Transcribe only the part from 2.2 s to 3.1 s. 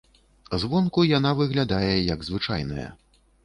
звычайная.